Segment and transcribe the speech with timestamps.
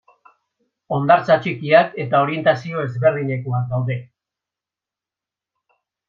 [0.95, 4.01] Hondartza txikiak eta orientazio ezberdinekoak daude.